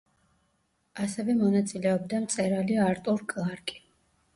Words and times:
ასევე 1.03 1.37
მონაწილეობდა 1.43 2.25
მწერალი 2.27 2.83
არტურ 2.91 3.27
კლარკი. 3.33 3.83